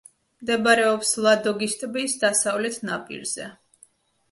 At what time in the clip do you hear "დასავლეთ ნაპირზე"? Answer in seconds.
2.25-3.49